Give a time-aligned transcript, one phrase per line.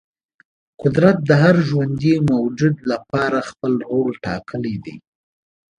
[0.81, 4.95] قدرت د هر ژوندې موجود لپاره خپل رول ټاکلی دی.